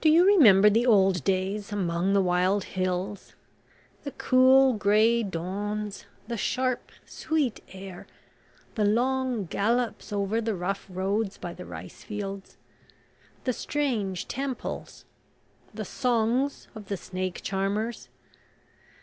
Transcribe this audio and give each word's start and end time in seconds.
Do 0.00 0.08
you 0.08 0.24
remember 0.26 0.70
the 0.70 0.86
old 0.86 1.22
days 1.22 1.70
among 1.70 2.14
the 2.14 2.22
wild 2.22 2.64
hills? 2.64 3.34
The 4.04 4.10
cool 4.12 4.72
grey 4.72 5.22
dawns... 5.22 6.06
the 6.28 6.38
sharp 6.38 6.90
sweet 7.04 7.60
air... 7.70 8.06
the 8.74 8.86
long 8.86 9.44
gallops 9.44 10.14
over 10.14 10.40
the 10.40 10.54
rough 10.54 10.86
roads 10.88 11.36
by 11.36 11.52
the 11.52 11.66
rice 11.66 12.02
fields... 12.02 12.56
the 13.44 13.52
strange 13.52 14.26
temples... 14.28 15.04
the 15.74 15.84
songs 15.84 16.68
of 16.74 16.88
the 16.88 16.96
snake 16.96 17.42
charmers? 17.42 18.08